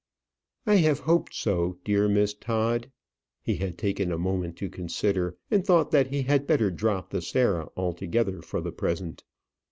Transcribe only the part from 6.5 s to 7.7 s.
drop the Sarah